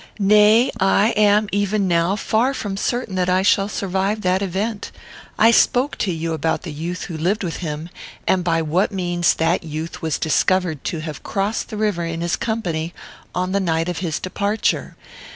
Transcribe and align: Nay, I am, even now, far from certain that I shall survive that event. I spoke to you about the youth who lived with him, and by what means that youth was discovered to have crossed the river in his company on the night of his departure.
Nay, 0.17 0.71
I 0.79 1.09
am, 1.09 1.47
even 1.51 1.87
now, 1.87 2.15
far 2.15 2.55
from 2.55 2.75
certain 2.75 3.13
that 3.17 3.29
I 3.29 3.43
shall 3.43 3.69
survive 3.69 4.21
that 4.21 4.41
event. 4.41 4.91
I 5.37 5.51
spoke 5.51 5.95
to 5.99 6.11
you 6.11 6.33
about 6.33 6.63
the 6.63 6.71
youth 6.73 7.03
who 7.03 7.15
lived 7.15 7.43
with 7.43 7.57
him, 7.57 7.87
and 8.25 8.43
by 8.43 8.63
what 8.63 8.91
means 8.91 9.35
that 9.35 9.63
youth 9.63 10.01
was 10.01 10.17
discovered 10.17 10.83
to 10.85 11.01
have 11.01 11.21
crossed 11.21 11.69
the 11.69 11.77
river 11.77 12.03
in 12.03 12.21
his 12.21 12.35
company 12.35 12.95
on 13.35 13.51
the 13.51 13.59
night 13.59 13.87
of 13.89 13.99
his 13.99 14.17
departure. 14.19 14.95